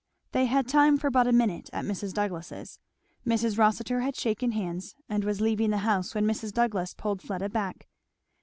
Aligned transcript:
They 0.31 0.45
had 0.47 0.67
time 0.67 0.97
for 0.97 1.11
but 1.11 1.27
a 1.27 1.31
minute 1.31 1.69
at 1.71 1.85
Mrs. 1.85 2.11
Douglass's. 2.11 2.79
Mrs. 3.23 3.59
Rossitur 3.59 3.99
had 3.99 4.15
shaken 4.15 4.53
hands 4.53 4.95
and 5.07 5.23
was 5.23 5.41
leaving 5.41 5.69
the 5.69 5.77
house 5.85 6.15
when 6.15 6.25
Mrs. 6.25 6.51
Douglass 6.51 6.95
pulled 6.95 7.21
Fleda 7.21 7.49
back. 7.49 7.85